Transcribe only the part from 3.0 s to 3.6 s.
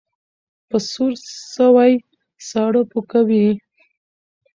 کوي.